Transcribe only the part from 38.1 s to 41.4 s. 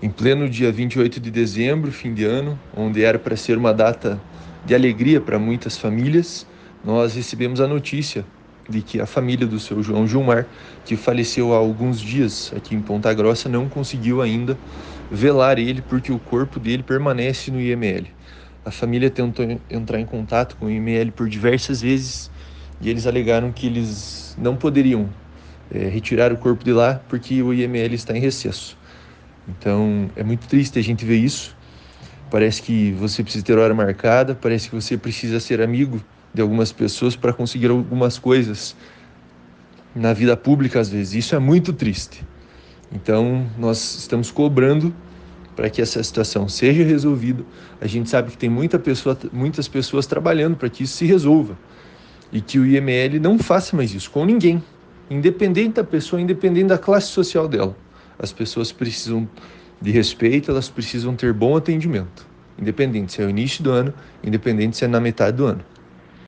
coisas na vida pública às vezes. Isso é